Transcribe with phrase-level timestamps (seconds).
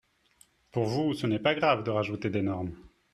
[0.71, 2.75] Pour vous, ce n’est pas grave de rajouter des normes